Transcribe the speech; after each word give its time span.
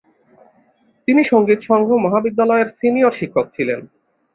তিনি 1.07 1.21
সংগীত 1.23 1.59
সংঘ 1.61 1.87
মহাবিদ্যালয়ের 2.03 2.67
সিনিয়র 2.77 3.13
শিক্ষক 3.19 3.45
ছিলেন। 3.55 3.79